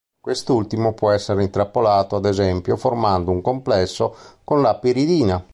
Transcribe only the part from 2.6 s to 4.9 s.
formando un complesso con la